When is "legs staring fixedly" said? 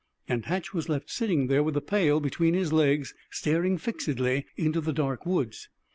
2.73-4.47